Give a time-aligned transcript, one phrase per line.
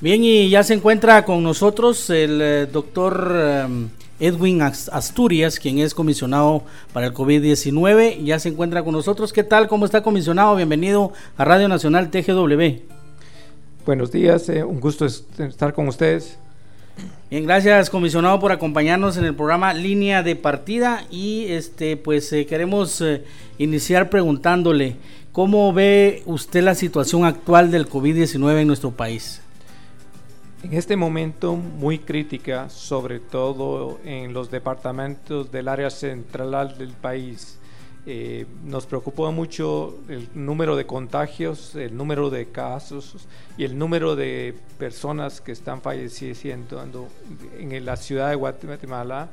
[0.00, 3.88] Bien, y ya se encuentra con nosotros el eh, doctor em,
[4.20, 8.22] Edwin Asturias, quien es comisionado para el COVID-19.
[8.22, 9.32] Ya se encuentra con nosotros.
[9.32, 9.66] ¿Qué tal?
[9.66, 10.54] ¿Cómo está comisionado?
[10.54, 12.82] Bienvenido a Radio Nacional TGW.
[13.84, 16.38] Buenos días, eh, un gusto estar con ustedes.
[17.28, 22.46] Bien, gracias comisionado por acompañarnos en el programa Línea de Partida y este pues eh,
[22.46, 23.02] queremos
[23.58, 24.94] iniciar preguntándole
[25.32, 29.40] cómo ve usted la situación actual del COVID-19 en nuestro país
[30.62, 37.58] en este momento muy crítica, sobre todo en los departamentos del área central del país.
[38.06, 44.16] Eh, nos preocupa mucho el número de contagios, el número de casos y el número
[44.16, 46.82] de personas que están falleciendo
[47.58, 49.28] en la ciudad de Guatemala,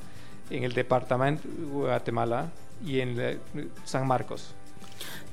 [0.50, 2.50] en el departamento de Guatemala
[2.86, 3.40] y en
[3.86, 4.54] San Marcos.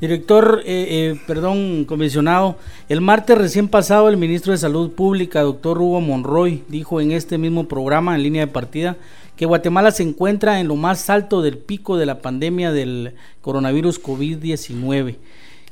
[0.02, 2.56] Director, eh, eh, perdón, comisionado,
[2.88, 7.38] el martes recién pasado el ministro de Salud Pública, doctor Hugo Monroy, dijo en este
[7.38, 8.96] mismo programa en línea de partida
[9.36, 14.02] que Guatemala se encuentra en lo más alto del pico de la pandemia del coronavirus
[14.02, 15.18] COVID-19.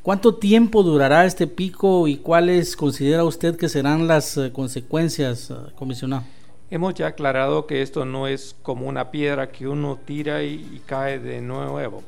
[0.04, 6.22] ¿Cuánto tiempo durará este pico y cuáles considera usted que serán las eh, consecuencias, comisionado?
[6.70, 11.18] Hemos ya aclarado que esto no es como una piedra que uno tira y cae
[11.18, 12.04] de nuevo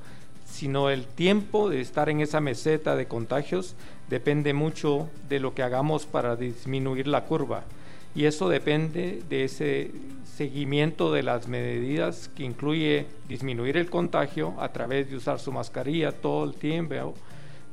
[0.63, 3.75] sino el tiempo de estar en esa meseta de contagios
[4.09, 7.65] depende mucho de lo que hagamos para disminuir la curva.
[8.15, 9.91] Y eso depende de ese
[10.37, 16.13] seguimiento de las medidas que incluye disminuir el contagio a través de usar su mascarilla
[16.13, 17.15] todo el tiempo,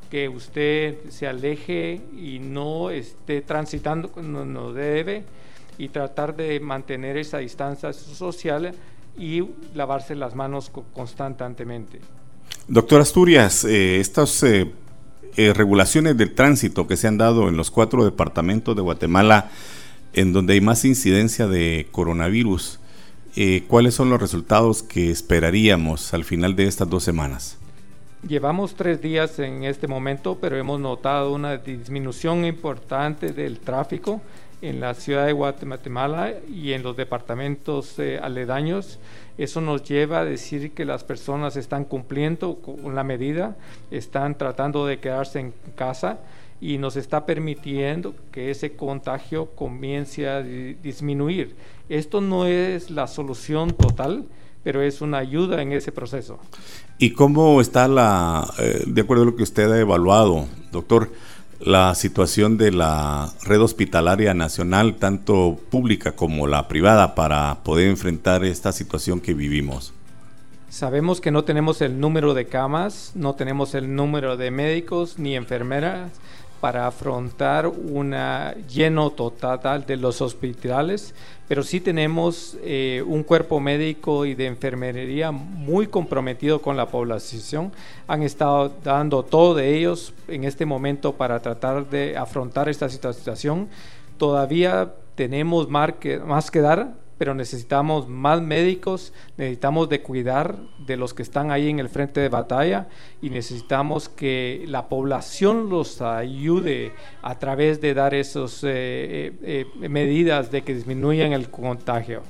[0.09, 5.25] que usted se aleje y no esté transitando cuando no debe
[5.77, 8.73] y tratar de mantener esa distancia social
[9.15, 11.99] y lavarse las manos constantemente.
[12.69, 14.71] Doctor Asturias, eh, estas eh,
[15.37, 19.49] eh, regulaciones del tránsito que se han dado en los cuatro departamentos de Guatemala,
[20.13, 22.79] en donde hay más incidencia de coronavirus,
[23.67, 27.57] ¿cuáles son los resultados que esperaríamos al final de estas dos semanas?
[28.27, 34.21] Llevamos tres días en este momento, pero hemos notado una disminución importante del tráfico
[34.61, 38.99] en la ciudad de Guatemala y en los departamentos aledaños.
[39.37, 43.55] Eso nos lleva a decir que las personas están cumpliendo con la medida,
[43.89, 46.19] están tratando de quedarse en casa
[46.61, 51.55] y nos está permitiendo que ese contagio comience a disminuir.
[51.87, 54.25] Esto no es la solución total,
[54.63, 56.37] pero es una ayuda en ese proceso.
[56.97, 61.09] ¿Y cómo está la, eh, de acuerdo a lo que usted ha evaluado, doctor,
[61.59, 68.43] la situación de la red hospitalaria nacional, tanto pública como la privada, para poder enfrentar
[68.45, 69.93] esta situación que vivimos?
[70.69, 75.35] Sabemos que no tenemos el número de camas, no tenemos el número de médicos ni
[75.35, 76.11] enfermeras
[76.59, 78.15] para afrontar un
[78.67, 81.13] lleno total de los hospitales,
[81.47, 87.71] pero sí tenemos eh, un cuerpo médico y de enfermería muy comprometido con la población.
[88.07, 93.67] Han estado dando todo de ellos en este momento para tratar de afrontar esta situación.
[94.17, 95.93] Todavía tenemos más
[96.51, 100.57] que dar, pero necesitamos más médicos, necesitamos de cuidar
[100.87, 102.87] de los que están ahí en el frente de batalla
[103.21, 109.89] y necesitamos que la población los ayude a través de dar esas eh, eh, eh,
[109.89, 112.23] medidas de que disminuyan el contagio.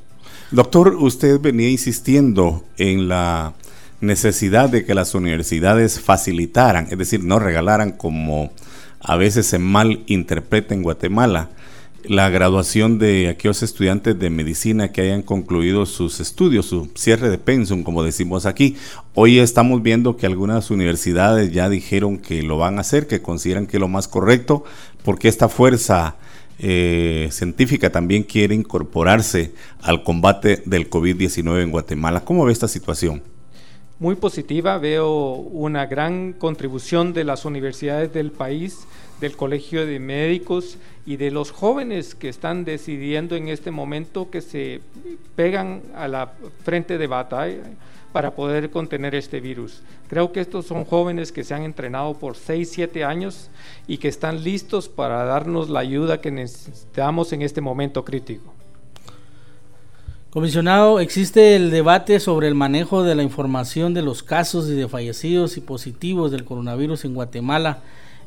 [0.50, 3.54] Doctor, usted venía insistiendo en la
[4.02, 8.52] necesidad de que las universidades facilitaran, es decir, no regalaran como
[9.02, 11.50] a veces se mal interpreta en Guatemala
[12.10, 17.38] la graduación de aquellos estudiantes de medicina que hayan concluido sus estudios, su cierre de
[17.38, 18.78] pensum, como decimos aquí.
[19.14, 23.68] Hoy estamos viendo que algunas universidades ya dijeron que lo van a hacer, que consideran
[23.68, 24.64] que es lo más correcto,
[25.04, 26.16] porque esta fuerza
[26.58, 32.26] eh, científica también quiere incorporarse al combate del COVID-19 en Guatemala.
[32.26, 33.22] ¿Cómo ve esta situación?
[34.00, 38.88] Muy positiva, veo una gran contribución de las universidades del país
[39.20, 44.40] del Colegio de Médicos y de los jóvenes que están decidiendo en este momento que
[44.40, 44.80] se
[45.36, 46.32] pegan a la
[46.64, 47.62] frente de batalla
[48.14, 49.82] para poder contener este virus.
[50.08, 53.50] Creo que estos son jóvenes que se han entrenado por 6, 7 años
[53.86, 58.59] y que están listos para darnos la ayuda que necesitamos en este momento crítico.
[60.30, 64.88] Comisionado, existe el debate sobre el manejo de la información de los casos y de
[64.88, 67.80] fallecidos y positivos del coronavirus en Guatemala.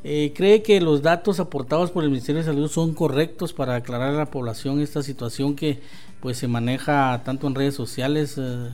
[0.02, 4.16] Eh, ¿Cree que los datos aportados por el Ministerio de Salud son correctos para aclarar
[4.16, 5.78] a la población esta situación que
[6.20, 8.70] pues se maneja tanto en redes sociales, eh,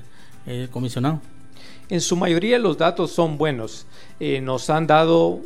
[0.47, 1.21] eh, comisionado?
[1.91, 3.85] En su mayoría los datos son buenos.
[4.41, 5.41] nos han dado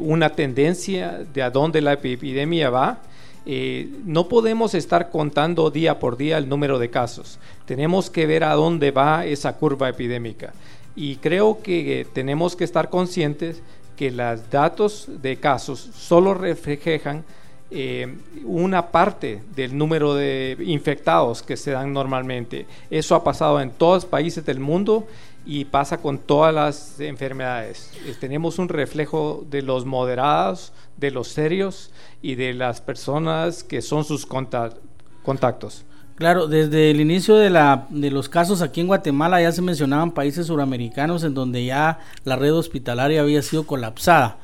[0.00, 3.02] una tendencia de a dónde la epidemia va
[3.46, 7.38] Eh, no podemos estar contando día por día el número de casos.
[7.66, 10.52] Tenemos que ver a dónde va esa curva epidémica.
[10.94, 13.62] Y creo que tenemos que estar conscientes
[13.96, 17.24] que los datos de casos solo reflejan
[17.70, 22.66] eh, una parte del número de infectados que se dan normalmente.
[22.90, 25.06] Eso ha pasado en todos los países del mundo
[25.48, 27.90] y pasa con todas las enfermedades.
[28.04, 31.90] Eh, tenemos un reflejo de los moderados, de los serios
[32.20, 35.86] y de las personas que son sus contactos.
[36.16, 40.10] Claro, desde el inicio de, la, de los casos aquí en Guatemala ya se mencionaban
[40.10, 44.36] países suramericanos en donde ya la red hospitalaria había sido colapsada.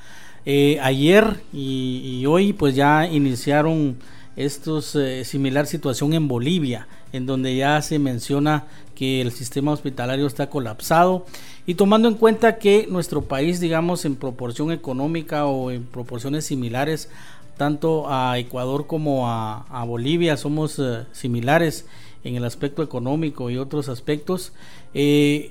[0.46, 3.98] Eh, ayer y, hoy pues ya iniciaron
[4.36, 10.26] estos eh, similar situación en Bolivia, en donde ya se menciona que el sistema hospitalario
[10.26, 11.26] está colapsado
[11.66, 17.08] y tomando en cuenta que nuestro país, digamos, en proporción económica o en proporciones similares,
[17.56, 21.86] tanto a Ecuador como a, Bolivia somos eh, similares
[22.24, 24.52] en el aspecto económico y otros aspectos.
[24.94, 25.50] Eh,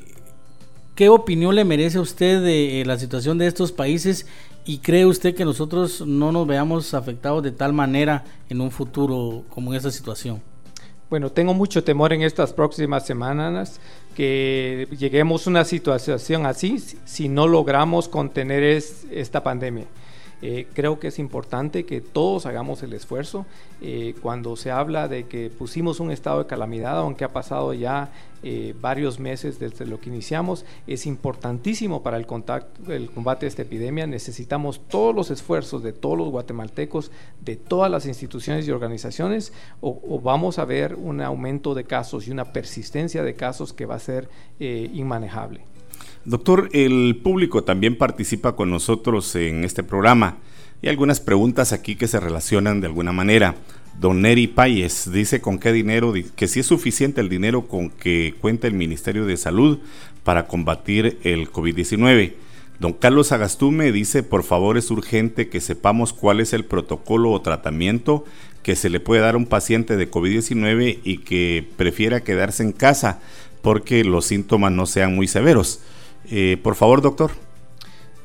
[0.95, 4.27] ¿Qué opinión le merece a usted de la situación de estos países
[4.65, 9.43] ¿Y cree usted que nosotros no nos veamos afectados de tal manera en un futuro
[9.49, 10.41] como en esta situación?
[11.13, 13.79] Bueno, tengo mucho temor en estas próximas semanas
[14.15, 18.63] que lleguemos a una situación así si no logramos contener
[19.11, 19.85] esta pandemia.
[20.45, 23.45] Eh, creo que es importante que todos hagamos el esfuerzo.
[23.81, 28.11] Eh, cuando se habla de que pusimos un estado de calamidad, aunque ha pasado ya
[28.43, 34.05] eh, varios meses desde lo que iniciamos, es importantísimo para el, combate a esta epidemia.
[34.05, 37.09] Necesitamos todos los esfuerzos de todos los guatemaltecos,
[37.39, 42.31] de todas las instituciones y organizaciones, o, vamos a ver un aumento de casos y
[42.31, 44.27] una persistencia de casos que va a ser
[44.59, 45.72] inmanejable.
[46.25, 50.37] Doctor, el público también participa con nosotros en este programa.
[50.81, 53.55] Hay algunas preguntas aquí que se relacionan de alguna manera.
[53.99, 58.35] Don Neri Payes dice con qué dinero, que si es suficiente el dinero con que
[58.39, 59.79] cuenta el Ministerio de Salud
[60.23, 62.35] para combatir el COVID-19.
[62.79, 67.41] Don Carlos Agastume dice, por favor es urgente que sepamos cuál es el protocolo o
[67.41, 68.23] tratamiento
[68.63, 72.71] que se le puede dar a un paciente de COVID-19 y que prefiera quedarse en
[72.71, 73.19] casa
[73.61, 75.81] porque los síntomas no sean muy severos.
[76.29, 77.31] Eh, por favor, doctor.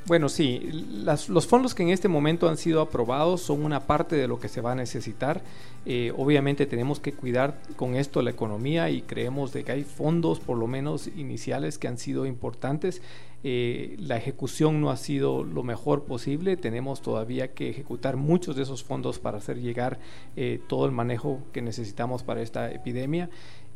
[0.07, 0.87] Bueno, sí,
[1.29, 4.49] los fondos que en este momento han sido aprobados son una parte de lo que
[4.49, 5.43] se va a necesitar.
[5.85, 10.41] Eh, obviamente tenemos que cuidar con esto la economía y creemos de que hay fondos,
[10.41, 13.03] por lo menos iniciales, que han sido importantes.
[13.45, 16.57] Eh, la ejecución no ha sido lo mejor posible.
[16.57, 19.99] Tenemos todavía que ejecutar muchos de esos fondos para hacer llegar
[20.69, 23.29] todo el manejo que necesitamos para esta epidemia.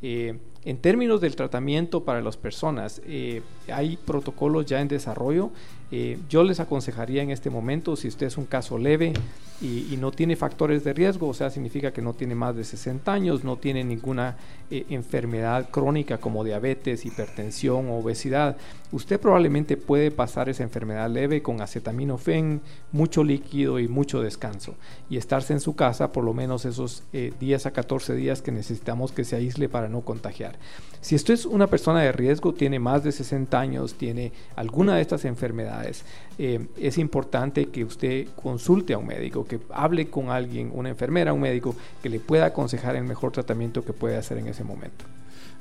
[0.03, 5.51] Eh, en términos del tratamiento para las personas, eh, hay protocolos ya en desarrollo.
[5.95, 9.13] Eh, yo les aconsejaría en este momento, si usted es un caso leve
[9.61, 13.13] y, no tiene factores de riesgo, o sea, significa que no tiene más de 60
[13.13, 14.37] años, no tiene ninguna
[14.71, 18.57] enfermedad crónica como diabetes, hipertensión obesidad,
[18.91, 24.75] usted probablemente puede pasar esa enfermedad leve con acetaminofén, mucho líquido y mucho descanso
[25.11, 29.13] y estarse en su casa por lo menos esos 10 a 14 días que necesitamos
[29.13, 30.57] que se aísle para no contagiar.
[31.03, 35.03] Si usted es una persona de riesgo, tiene más de 60 años, tiene alguna de
[35.03, 35.82] estas enfermedades,
[36.39, 41.33] eh, es importante que usted consulte a un médico, que hable con alguien, una enfermera,
[41.33, 45.05] un médico, que le pueda aconsejar el mejor tratamiento que puede hacer en ese momento.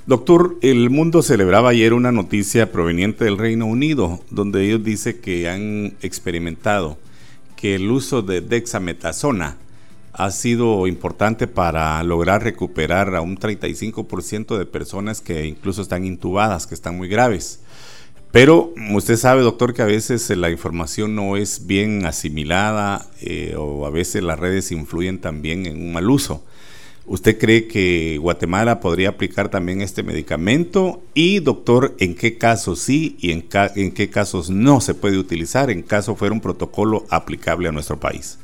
[0.07, 5.47] Doctor, el mundo celebraba ayer una noticia proveniente del Reino Unido, donde ellos dicen que
[5.47, 6.97] han experimentado
[7.55, 9.57] que el uso de dexametasona
[10.13, 16.67] ha sido importante para lograr recuperar a un 35% de personas que incluso están intubadas,
[16.67, 17.61] que están muy graves.
[18.31, 23.85] Pero usted sabe, doctor, que a veces la información no es bien asimilada eh, o
[23.85, 26.43] a veces las redes influyen también en un mal uso.
[27.05, 31.01] ¿Usted cree que Guatemala podría aplicar también este medicamento?
[31.13, 35.81] Y, doctor, ¿en qué casos sí y en qué casos no se puede utilizar en
[35.81, 38.37] caso fuera un protocolo aplicable a nuestro país?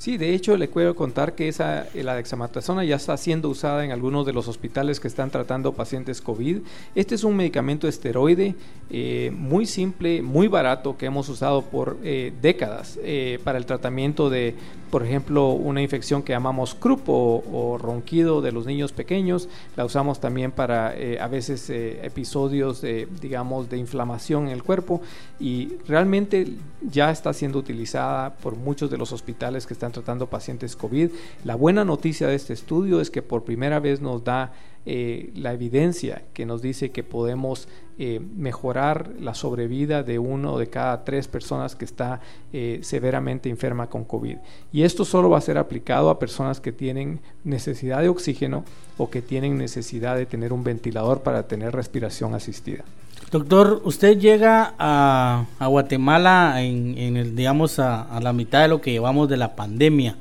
[0.00, 3.84] Sí, de hecho le quiero contar que esa, eh, la dexametasona ya está siendo usada
[3.84, 6.60] en algunos de los hospitales que están tratando pacientes COVID.
[6.94, 8.54] Este es un medicamento esteroide
[8.88, 12.98] eh, muy simple, muy barato que hemos usado por eh, décadas
[13.44, 14.54] para el tratamiento de,
[14.90, 19.48] por ejemplo, una infección que llamamos croup o, ronquido de los niños pequeños.
[19.76, 25.00] La usamos también para a veces episodios, de, digamos, de inflamación en el cuerpo
[25.38, 26.46] y realmente
[26.82, 31.10] ya está siendo utilizada por muchos de los hospitales que están tratando pacientes COVID.
[31.44, 34.52] La buena noticia de este estudio es que por primera vez nos da
[34.86, 37.68] eh, la evidencia que nos dice que podemos
[37.98, 42.20] eh, mejorar la sobrevida de uno de cada tres personas que está
[42.54, 44.38] eh, severamente enferma con COVID.
[44.72, 48.64] Y esto solo va a ser aplicado a personas que tienen necesidad de oxígeno
[48.96, 52.82] o que tienen necesidad de tener un ventilador para tener respiración asistida.
[53.30, 59.28] Doctor, usted llega a, Guatemala en, el, digamos, a, la mitad de lo que llevamos
[59.28, 60.16] de la pandemia.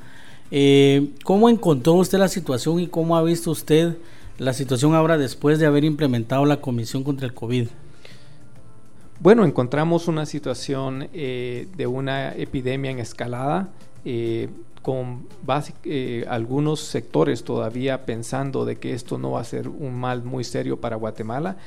[1.24, 3.96] ¿Cómo encontró usted la situación y cómo ha visto usted
[4.40, 7.68] la situación ahora después de haber implementado la Comisión contra el COVID?
[9.20, 13.70] Bueno, encontramos una situación eh, de una epidemia en escalada.
[14.06, 14.50] Eh,
[14.82, 15.28] con
[16.30, 20.80] algunos sectores todavía pensando de que esto no va a ser un mal muy serio
[20.80, 21.58] para Guatemala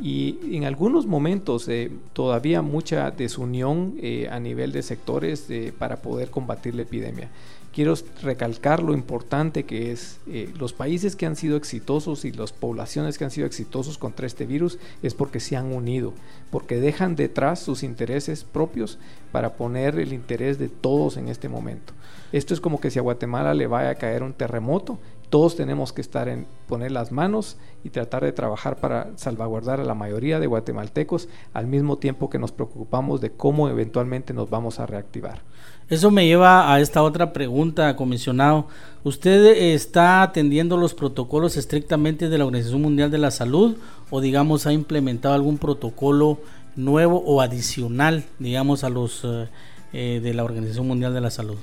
[0.00, 5.96] y en algunos momentos eh, todavía mucha desunión eh, a nivel de sectores eh, para
[5.96, 7.28] poder combatir la epidemia.
[7.72, 10.18] Quiero recalcar lo importante que es
[10.58, 14.44] los países que han sido exitosos y las poblaciones que han sido exitosos contra este
[14.44, 16.12] virus es porque se han unido,
[16.50, 18.98] porque dejan detrás sus intereses propios
[19.30, 21.92] para poner el interés de todos en este momento.
[22.32, 24.98] Esto es como que si a Guatemala le vaya a caer un terremoto
[25.30, 29.84] todos tenemos que estar en poner las manos y tratar de trabajar para salvaguardar a
[29.84, 34.80] la mayoría de guatemaltecos al mismo tiempo que nos preocupamos de cómo eventualmente nos vamos
[34.80, 35.42] a reactivar.
[35.88, 38.66] Eso me lleva a esta otra pregunta, comisionado.
[39.04, 43.76] ¿Usted está atendiendo los protocolos estrictamente de la Organización Mundial de la Salud
[44.10, 46.38] o digamos ha implementado algún protocolo
[46.76, 49.48] nuevo o adicional, digamos, a los eh,
[49.92, 51.56] eh, de la Organización Mundial de la Salud?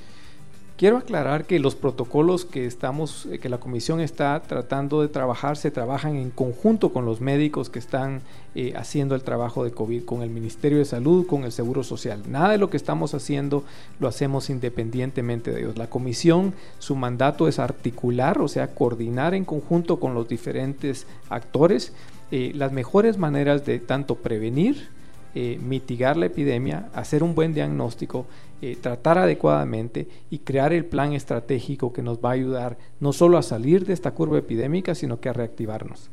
[0.77, 5.57] Quiero aclarar que los protocolos que estamos, eh, que la comisión está tratando de trabajar,
[5.57, 8.21] se trabajan en conjunto con los médicos que están
[8.53, 12.21] eh, haciendo el trabajo de COVID, con el Ministerio de Salud, con el Seguro Social.
[12.29, 13.63] Nada de lo que estamos haciendo
[13.99, 15.79] lo hacemos independientemente de ellos.
[15.79, 21.91] La comisión, su mandato es articular, o sea, coordinar en conjunto con los diferentes actores
[22.29, 24.95] eh, las mejores maneras de tanto prevenir,
[25.35, 28.25] mitigar la epidemia, hacer un buen diagnóstico
[28.61, 33.37] eh, tratar adecuadamente y crear el plan estratégico que nos va a ayudar no solo
[33.37, 36.09] a salir de esta curva epidémica, sino que a reactivarnos.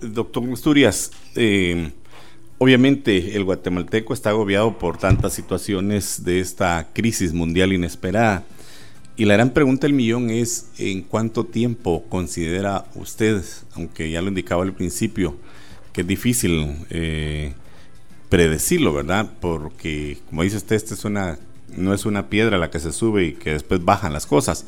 [0.00, 1.90] Doctor Asturias, eh,
[2.58, 8.44] obviamente el guatemalteco está agobiado por tantas situaciones de esta crisis mundial inesperada.
[9.16, 13.42] Y la gran pregunta del millón es, ¿en cuánto tiempo considera usted,
[13.74, 15.36] aunque ya lo indicaba al principio,
[15.92, 17.54] que es difícil eh,
[18.28, 19.30] predecirlo, ¿verdad?
[19.40, 21.38] Porque, como dice usted, esta es una
[21.76, 24.66] no es una piedra la que se sube y que después bajan las cosas.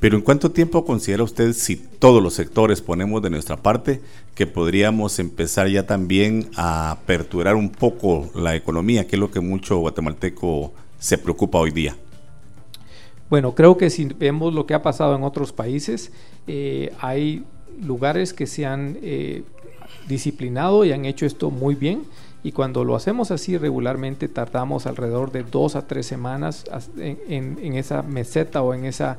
[0.00, 4.00] Pero ¿en cuánto tiempo considera usted, si todos los sectores ponemos de nuestra parte,
[4.34, 9.40] que podríamos empezar ya también a aperturar un poco la economía, que es lo que
[9.40, 11.96] mucho guatemalteco se preocupa hoy día?
[13.30, 16.12] Bueno, creo que si vemos lo que ha pasado en otros países,
[16.46, 17.44] eh, hay
[17.80, 19.42] lugares que se han eh,
[20.08, 22.02] disciplinado y han hecho esto muy bien
[22.44, 26.64] y cuando lo hacemos así regularmente tardamos alrededor de dos a tres semanas
[26.98, 29.16] en, esa meseta o en esa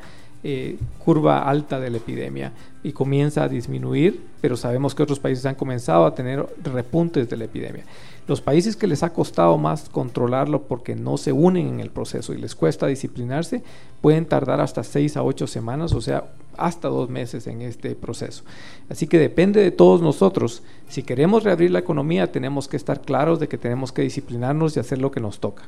[0.47, 5.43] eh, curva alta de la epidemia y comienza a disminuir, pero sabemos que otros países
[5.47, 7.83] han comenzado a tener repuntes de la epidemia.
[8.27, 12.31] Los países que les ha costado más controlarlo porque no se unen en el proceso
[12.31, 13.63] y les cuesta disciplinarse,
[14.01, 16.25] pueden tardar hasta seis a ocho semanas, o sea,
[16.57, 18.43] hasta dos meses en este proceso.
[18.87, 20.61] Así que depende de todos nosotros.
[20.87, 24.79] Si queremos reabrir la economía, tenemos que estar claros de que tenemos que disciplinarnos y
[24.79, 25.63] hacer lo que nos toca.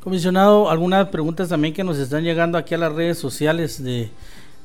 [0.00, 4.10] Comisionado, algunas preguntas también que nos están llegando aquí a las redes sociales de,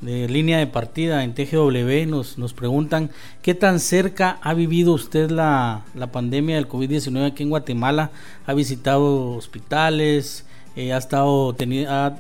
[0.02, 2.08] línea de partida en TGW.
[2.08, 3.10] Nos, nos preguntan
[3.42, 8.12] qué tan cerca ha vivido usted la, pandemia del COVID-19 aquí en Guatemala.
[8.46, 10.46] ¿Ha visitado hospitales?
[10.76, 11.56] Eh, ha, estado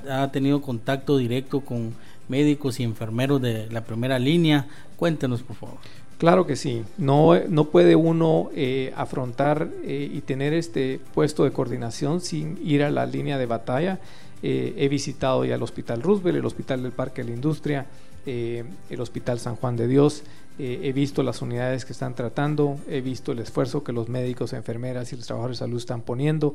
[0.09, 1.93] ha tenido contacto directo con
[2.33, 4.65] médicos y enfermeros de la primera línea.
[4.97, 5.77] Cuéntenos, por favor.
[6.17, 11.51] Claro que sí, no, no puede uno eh, afrontar eh, y tener este puesto de
[11.51, 13.99] coordinación sin ir a la línea de batalla.
[14.41, 17.85] Eh, he visitado ya el Hospital Roosevelt, el Hospital del Parque de la Industria,
[18.25, 20.23] el Hospital San Juan de Dios,
[20.59, 24.53] eh, he visto las unidades que están tratando, he visto el esfuerzo que los médicos,
[24.53, 26.53] enfermeras y los trabajadores de salud están poniendo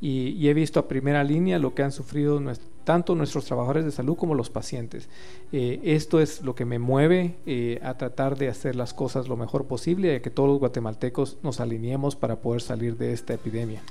[0.00, 2.40] y, he visto a primera línea lo que han sufrido
[2.84, 5.08] tanto nuestros trabajadores de salud como los pacientes.
[5.52, 9.36] Eh, esto es lo que me mueve eh, a tratar de hacer las cosas lo
[9.36, 13.82] mejor posible y que todos los guatemaltecos nos alineemos para poder salir de esta epidemia.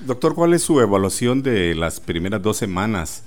[0.00, 3.24] Doctor, ¿cuál es su evaluación de las primeras dos semanas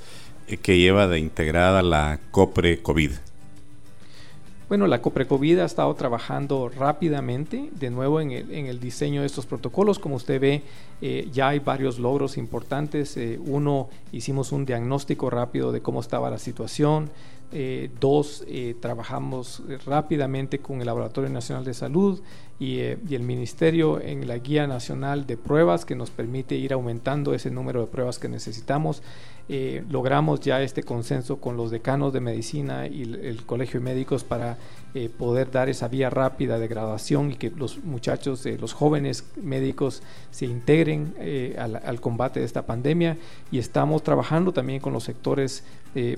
[0.62, 3.12] que lleva de integrada la COPRE COVID?
[4.68, 10.00] Bueno, la Coprecovid ha estado trabajando rápidamente, de nuevo en el, diseño de estos protocolos.
[10.00, 10.64] Como usted ve,
[11.04, 13.16] eh, ya hay varios logros importantes.
[13.16, 17.12] Eh, uno, hicimos un diagnóstico rápido de cómo estaba la situación.
[17.52, 22.20] Eh, dos, eh, trabajamos rápidamente con el Laboratorio Nacional de Salud
[22.60, 27.52] y, el Ministerio en la Guía Nacional de Pruebas que nos permite ir aumentando ese
[27.52, 29.04] número de pruebas que necesitamos.
[29.48, 34.24] Logramos ya este consenso con los decanos de medicina y el, el Colegio de Médicos
[34.24, 34.58] para
[34.98, 39.25] eh, poder dar esa vía rápida de graduación y que los muchachos, eh, los jóvenes
[39.36, 43.18] médicos se integren eh, al, combate de esta pandemia.
[43.52, 45.66] Y estamos trabajando también con los sectores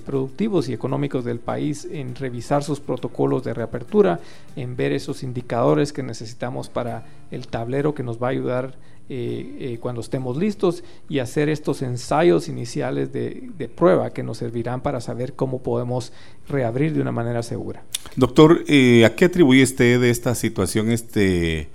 [0.05, 4.19] productivos y económicos del país en revisar sus protocolos de reapertura,
[4.55, 8.73] en ver esos indicadores que necesitamos para el tablero que nos va a ayudar
[9.09, 14.81] eh, eh, cuando estemos listos y hacer estos ensayos iniciales de, prueba que nos servirán
[14.81, 16.11] para saber cómo podemos
[16.49, 17.85] reabrir de una manera segura.
[18.17, 21.69] Doctor, eh, ¿a qué atribuye usted de esta situación, este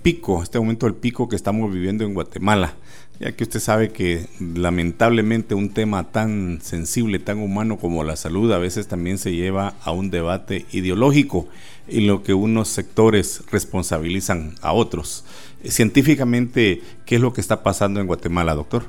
[0.00, 2.74] pico, este aumento del pico que estamos viviendo en Guatemala?
[3.20, 8.50] Ya que usted sabe que lamentablemente un tema tan sensible, tan humano como la salud,
[8.52, 11.48] a veces también se lleva a un debate ideológico
[11.86, 15.24] en lo que unos sectores responsabilizan a otros
[15.64, 18.84] científicamente qué es lo que está pasando en Guatemala, doctor.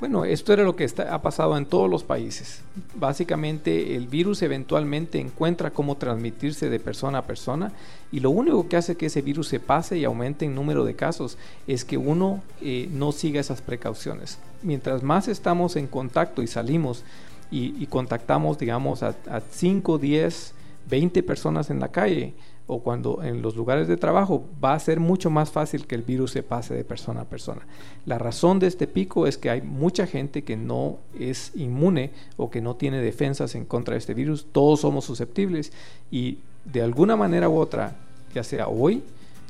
[0.00, 2.60] Bueno, esto era lo que ha pasado en todos los países.
[2.94, 7.72] Básicamente el virus eventualmente encuentra cómo transmitirse de persona a persona
[8.12, 10.94] y lo único que hace que ese virus se pase y aumente en número de
[10.94, 14.38] casos es que uno eh, no siga esas precauciones.
[14.62, 17.02] Mientras más estamos en contacto y salimos
[17.50, 20.54] y, contactamos, digamos, a, a 5, 10,
[20.90, 22.34] 20 personas en la calle,
[22.68, 26.02] o cuando en los lugares de trabajo va a ser mucho más fácil que el
[26.02, 27.62] virus se pase de persona a persona.
[28.04, 32.50] La razón de este pico es que hay mucha gente que no es inmune o
[32.50, 34.46] que no tiene defensas en contra de este virus.
[34.52, 35.72] Todos somos susceptibles
[36.10, 37.96] y de alguna manera u otra,
[38.34, 39.02] ya sea hoy,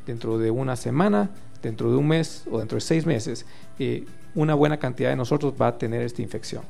[0.07, 3.47] dentro de una semana, dentro de un mes o dentro de seis meses,
[3.81, 4.05] eh,
[4.37, 6.63] una buena cantidad de nosotros va a tener esta infección.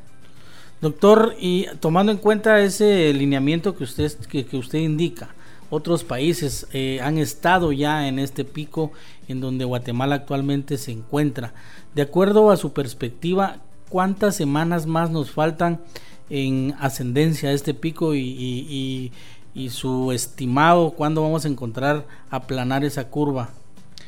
[0.81, 5.35] Doctor, y tomando en cuenta ese lineamiento que usted, que usted indica,
[5.71, 8.93] otros países eh, han estado ya en este pico
[9.29, 11.53] en donde Guatemala actualmente se encuentra.
[11.95, 13.59] De acuerdo a su perspectiva,
[13.89, 15.81] ¿cuántas semanas más nos faltan
[16.31, 19.13] en ascendencia a este pico y,
[19.71, 23.51] su estimado cuándo vamos a encontrar aplanar esa curva,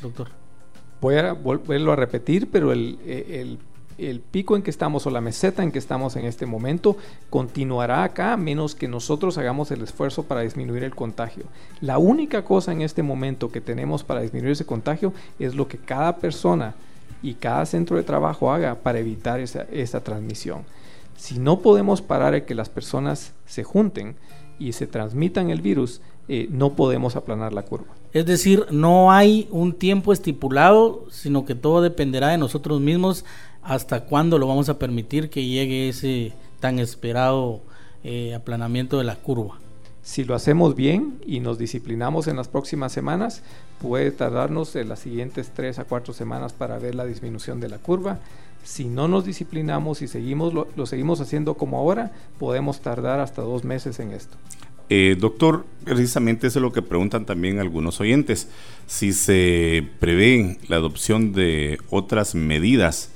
[0.01, 0.29] doctor?
[1.01, 3.57] Voy a volverlo a repetir, pero el
[4.09, 6.97] el pico en que estamos o la meseta en que estamos en este momento
[7.29, 11.43] continuará acá menos que nosotros hagamos el esfuerzo para disminuir el contagio.
[11.81, 15.77] La única cosa en este momento que tenemos para disminuir ese contagio es lo que
[15.77, 16.75] cada persona
[17.21, 20.63] y cada centro de trabajo haga para evitar esa, transmisión.
[21.15, 24.15] Si no podemos parar el que las personas se junten
[24.57, 27.93] y se transmitan el virus, eh, no podemos aplanar la curva.
[28.13, 33.23] Es decir, no hay un tiempo estipulado, sino que todo dependerá de nosotros mismos
[33.63, 37.61] hasta cuándo lo vamos a permitir que llegue ese tan esperado
[38.03, 39.59] eh, aplanamiento de la curva.
[40.03, 43.43] Si lo hacemos bien y nos disciplinamos en las próximas semanas,
[43.79, 47.77] puede tardarnos en las siguientes 3 a 4 semanas para ver la disminución de la
[47.77, 48.19] curva.
[48.63, 53.63] Si no nos disciplinamos y seguimos lo, seguimos haciendo como ahora, podemos tardar hasta dos
[53.63, 54.37] meses en esto.
[54.89, 58.49] Eh, doctor, precisamente eso es lo que preguntan también algunos oyentes.
[58.87, 63.11] Si se prevé la adopción de otras medidas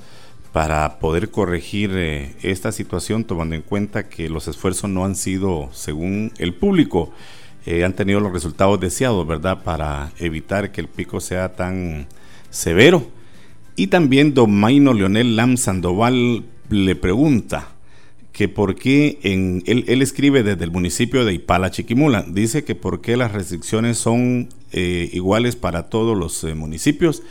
[0.55, 5.67] para poder corregir eh, esta situación, tomando en cuenta que los esfuerzos no han sido,
[5.73, 7.11] según el público,
[7.65, 9.63] eh, han tenido los resultados deseados, ¿verdad?
[9.65, 12.07] Para evitar que el pico sea tan
[12.51, 13.05] severo.
[13.75, 17.67] Y también Domaino Leonel Lam Sandoval le pregunta
[18.31, 23.01] que por qué, en, él, escribe desde el municipio de Ipala, Chiquimula, dice que por
[23.01, 27.23] qué las restricciones son eh, iguales para todos los municipios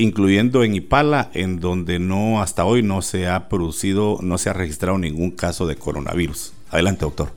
[0.00, 4.52] incluyendo en Ipala, en donde no hasta hoy no se ha producido, no se ha
[4.52, 6.52] registrado ningún caso de coronavirus.
[6.70, 7.28] Adelante, doctor.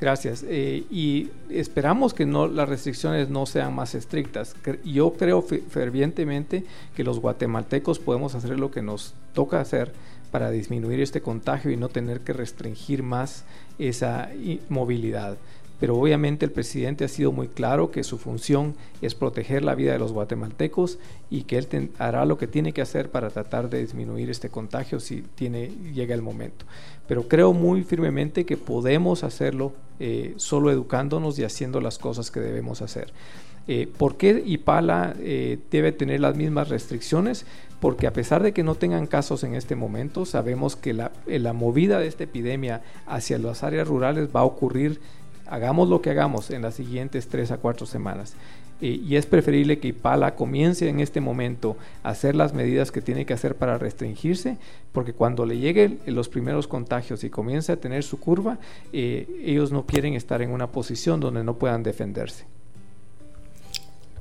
[0.00, 0.44] Gracias.
[0.48, 4.54] Eh, y esperamos que no, las restricciones no sean más estrictas.
[4.84, 9.92] Yo creo fervientemente que los guatemaltecos podemos hacer lo que nos toca hacer
[10.30, 13.44] para disminuir este contagio y no tener que restringir más
[13.78, 14.28] esa
[14.68, 15.36] movilidad
[15.80, 19.92] pero obviamente el presidente ha sido muy claro que su función es proteger la vida
[19.92, 20.98] de los guatemaltecos
[21.30, 24.98] y que él hará lo que tiene que hacer para tratar de disminuir este contagio
[24.98, 26.64] si tiene, llega el momento.
[27.06, 32.40] Pero creo muy firmemente que podemos hacerlo eh, solo educándonos y haciendo las cosas que
[32.40, 33.12] debemos hacer.
[33.68, 37.44] Eh, ¿Por qué IPALA eh, debe tener las mismas restricciones?
[37.80, 41.52] Porque a pesar de que no tengan casos en este momento, sabemos que la, la
[41.52, 45.00] movida de esta epidemia hacia las áreas rurales va a ocurrir
[45.48, 48.34] hagamos lo que hagamos en las siguientes tres a cuatro semanas.
[48.80, 53.02] Eh, y es preferible que Ipala comience en este momento a hacer las medidas que
[53.02, 54.56] tiene que hacer para restringirse,
[54.92, 58.58] porque cuando le lleguen los primeros contagios y comience a tener su curva,
[58.92, 62.44] eh, ellos no quieren estar en una posición donde no puedan defenderse.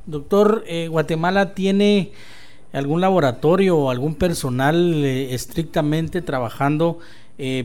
[0.07, 2.11] Doctor, eh, Guatemala tiene
[2.73, 6.99] algún laboratorio o algún personal estrictamente trabajando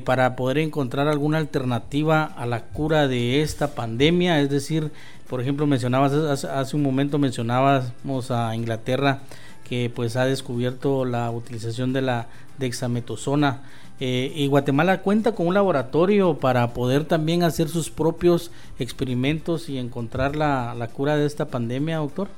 [0.05, 4.91] para poder encontrar alguna alternativa a la cura de esta pandemia, es decir,
[5.33, 6.13] por ejemplo, mencionabas
[6.45, 9.21] hace, un momento mencionábamos a Inglaterra
[9.67, 12.27] que pues ha descubierto la utilización de la
[12.59, 13.63] dexametasona
[13.99, 19.79] eh, y Guatemala cuenta con un laboratorio para poder también hacer sus propios experimentos y
[19.79, 22.29] encontrar la, la cura de esta pandemia, doctor.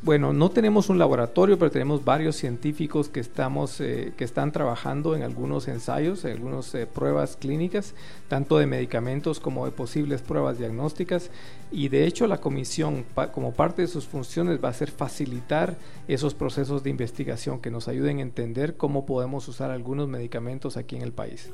[0.00, 5.16] Bueno, no tenemos un laboratorio, pero tenemos varios científicos que, estamos, eh, que están trabajando
[5.16, 7.94] en algunos ensayos, en algunas eh, pruebas clínicas,
[8.28, 11.32] tanto de medicamentos como de posibles pruebas diagnósticas.
[11.72, 16.32] Y de hecho la comisión, como parte de sus funciones, va a ser facilitar esos
[16.32, 21.02] procesos de investigación que nos ayuden a entender cómo podemos usar algunos medicamentos aquí en
[21.02, 21.50] el país.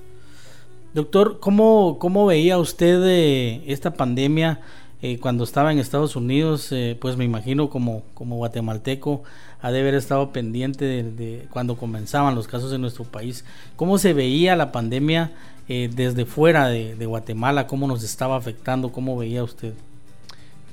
[0.93, 4.61] Doctor, ¿cómo, cómo veía usted eh, esta pandemia?
[5.03, 9.23] Eh, cuando estaba en Estados Unidos, eh, pues me imagino como, como guatemalteco,
[9.61, 13.45] ha de haber estado pendiente de, cuando comenzaban los casos en nuestro país.
[13.77, 15.33] ¿Cómo se veía la pandemia
[15.69, 17.67] eh, desde fuera de, Guatemala?
[17.67, 18.93] ¿Cómo nos estaba afectando?
[18.93, 19.75] ¿Cómo veía usted?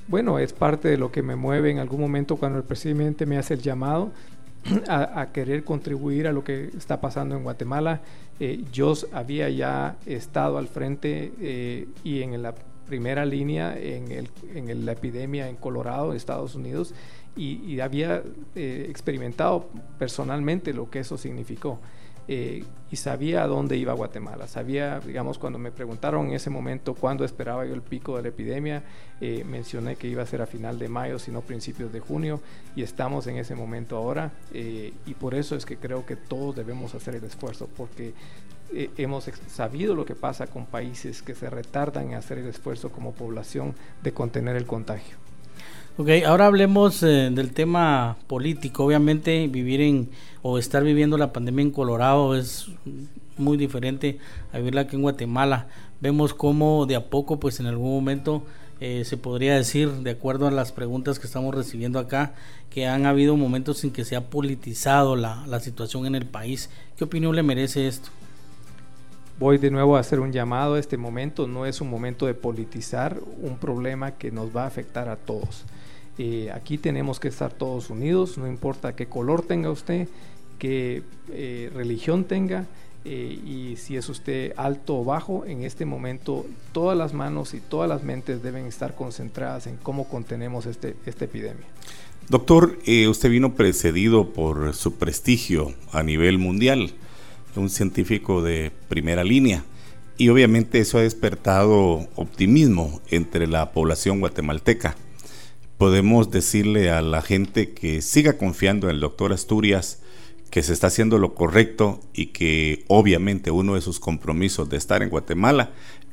[0.08, 3.38] Bueno, es parte de lo que me mueve en algún momento cuando el presidente me
[3.38, 4.12] hace el llamado
[4.88, 8.00] a, querer contribuir a lo que está pasando en Guatemala.
[8.72, 11.32] yo había ya estado al frente
[12.02, 12.54] y en la
[12.86, 16.94] primera línea en, el, en la epidemia en Colorado, Estados Unidos,
[17.36, 18.22] y, había
[18.54, 19.68] eh, experimentado
[19.98, 21.78] personalmente lo que eso significó.
[22.28, 24.46] Eh, y sabía a dónde iba Guatemala.
[24.46, 28.28] Sabía, digamos, cuando me preguntaron en ese momento cuándo esperaba yo el pico de la
[28.28, 28.84] epidemia,
[29.20, 32.40] eh, mencioné que iba a ser a final de mayo, sino principios de junio,
[32.76, 34.30] y estamos en ese momento ahora.
[34.52, 38.12] y por eso es que creo que todos debemos hacer el esfuerzo, porque
[38.74, 42.90] eh, hemos sabido lo que pasa con países que se retardan en hacer el esfuerzo
[42.90, 45.16] como población de contener el contagio.
[45.98, 48.84] Ok, ahora hablemos eh, del tema político.
[48.84, 50.08] Obviamente vivir en
[50.40, 52.68] o estar viviendo la pandemia en Colorado es
[53.36, 54.18] muy diferente
[54.52, 55.66] a vivirla aquí en Guatemala.
[56.00, 58.42] Vemos cómo de a poco, pues en algún momento
[58.80, 62.32] eh, se podría decir, de acuerdo a las preguntas que estamos recibiendo acá,
[62.70, 66.70] que han habido momentos en que se ha politizado la, la situación en el país.
[66.96, 68.08] ¿Qué opinión le merece esto?
[69.42, 70.76] Voy de nuevo a hacer un llamado.
[70.76, 75.08] Este momento no es un momento de politizar un problema que nos va a afectar
[75.08, 75.64] a todos.
[76.16, 80.06] Eh, aquí tenemos que estar todos unidos, no importa qué color tenga usted,
[80.60, 81.02] qué
[81.32, 82.66] eh, religión tenga
[83.04, 87.58] eh, y si es usted alto o bajo, en este momento todas las manos y
[87.58, 91.66] todas las mentes deben estar concentradas en cómo contenemos este, esta epidemia.
[92.28, 92.78] Doctor,
[93.08, 96.94] usted vino precedido por su prestigio a nivel mundial
[97.56, 99.64] un científico de primera línea.
[100.18, 104.96] Y obviamente eso ha despertado optimismo entre la población guatemalteca.
[105.78, 110.00] Podemos decirle a la gente que siga confiando en el doctor Asturias,
[110.50, 115.02] que se está haciendo lo correcto y que obviamente uno de sus compromisos de estar
[115.02, 115.70] en Guatemala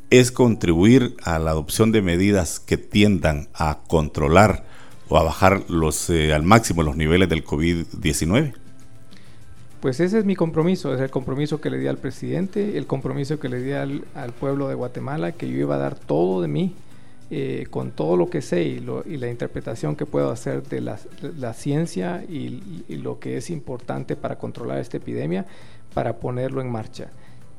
[0.10, 4.66] es contribuir a la adopción de medidas que tiendan a controlar
[5.08, 5.66] o a bajar
[6.10, 8.54] eh, al máximo los niveles del COVID-19.
[9.82, 13.40] Pues ese es mi compromiso, es el compromiso que le di al presidente, el compromiso
[13.40, 14.04] que le di al,
[14.38, 16.76] pueblo de Guatemala, que yo iba a dar todo de mí,
[17.32, 22.26] eh, con todo lo que sé y, la interpretación que puedo hacer de la, ciencia
[22.28, 25.46] y, lo que es importante para controlar esta epidemia,
[25.94, 27.12] para ponerlo en marcha.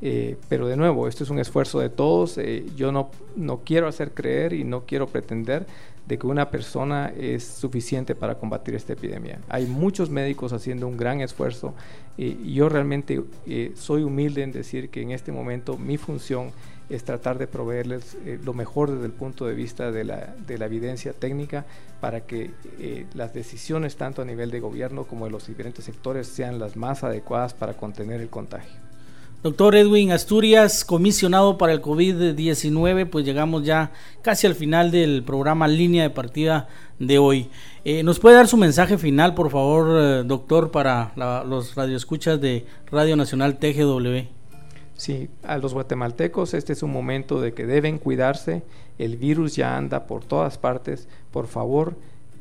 [0.02, 2.38] Eh, pero de nuevo, esto es un esfuerzo de todos.
[2.38, 5.66] Eh, yo no, no quiero hacer creer y no quiero pretender
[6.06, 9.38] de que una persona es suficiente para combatir esta epidemia.
[9.48, 11.74] Hay muchos médicos haciendo un gran esfuerzo
[12.18, 16.50] y yo realmente eh, soy humilde en decir que en este momento mi función
[16.90, 20.58] es tratar de proveerles eh, lo mejor desde el punto de vista de la, de
[20.58, 21.64] la evidencia técnica
[22.00, 26.26] para que eh, las decisiones tanto a nivel de gobierno como de los diferentes sectores
[26.26, 28.89] sean las más adecuadas para contener el contagio.
[29.42, 35.66] Doctor Edwin Asturias, comisionado para el COVID-19, pues llegamos ya casi al final del programa
[35.66, 37.48] Línea de Partida de hoy.
[37.86, 41.14] Eh, ¿Nos puede dar su mensaje final, por favor, eh, doctor, para
[41.46, 44.28] los radioescuchas de Radio Nacional TGW?
[44.94, 48.62] Sí, a los guatemaltecos este es un momento de que deben cuidarse,
[48.98, 51.96] el virus ya anda por todas partes, por favor,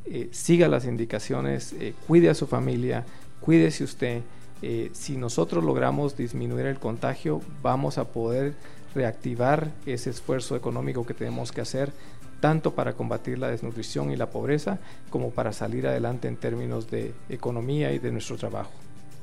[0.06, 1.74] eh, siga las indicaciones,
[2.08, 3.06] cuide a su familia,
[3.40, 4.22] cuídese usted.
[4.62, 8.54] Eh, si nosotros logramos disminuir el contagio, vamos a poder
[8.94, 11.92] reactivar ese esfuerzo económico que tenemos que hacer
[12.40, 17.14] tanto para combatir la desnutrición y la pobreza como para salir adelante en términos de
[17.30, 18.72] economía y de nuestro trabajo.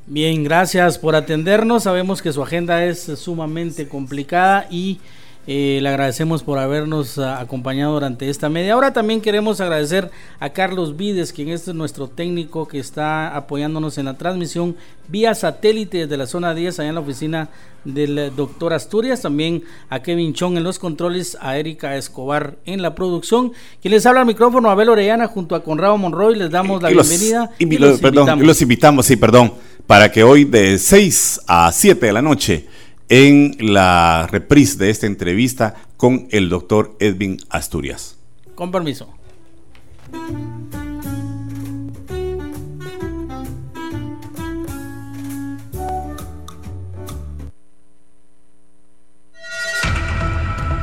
[0.06, 1.82] Bien, gracias por atendernos.
[1.82, 5.00] Sabemos que su agenda es sumamente complicada y
[5.48, 8.92] eh, le agradecemos por habernos ah, acompañado durante esta media hora.
[8.92, 14.18] También queremos agradecer a Carlos Vides, quien es nuestro técnico que está apoyándonos en la
[14.18, 14.74] transmisión
[15.06, 17.48] vía satélite desde la zona 10, allá en la oficina
[17.84, 19.22] del doctor Asturias.
[19.22, 23.52] También a Kevin Chong en los controles, a Erika Escobar en la producción.
[23.80, 26.34] Quien les habla al micrófono, Abel Orellana, junto a Conrado Monroy.
[26.34, 27.50] Les damos la bienvenida.
[27.60, 29.52] Y, los, perdón, los invitamos, sí, perdón,
[29.86, 32.66] para que hoy de 6 a 7 de la noche
[33.08, 38.18] en la reprise de esta entrevista con el doctor Edwin Asturias.
[38.54, 39.12] Con permiso.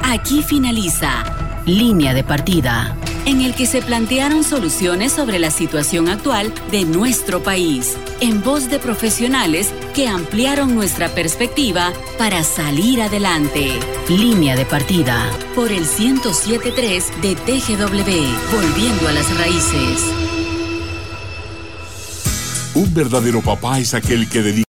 [0.02, 1.24] Aquí finaliza
[1.66, 7.42] Línea de Partida en el que se plantearon soluciones sobre la situación actual de nuestro
[7.42, 13.72] país, en voz de profesionales que ampliaron nuestra perspectiva para salir adelante.
[14.10, 20.04] Línea de partida por el 1073 de TGW, volviendo a las raíces.
[22.76, 24.64] Un verdadero papá es aquel que dedica